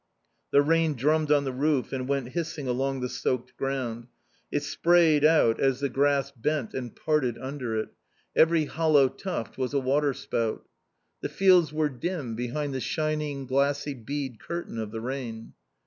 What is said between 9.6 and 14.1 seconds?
a water spout. The fields were dim behind the shining, glassy